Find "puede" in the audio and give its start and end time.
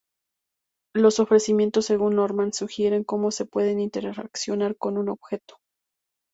3.45-3.79